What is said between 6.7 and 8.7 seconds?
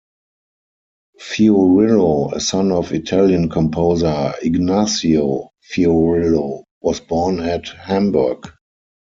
was born at Hamburg.